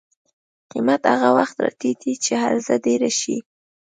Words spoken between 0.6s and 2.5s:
قیمت هغه وخت راټیټي چې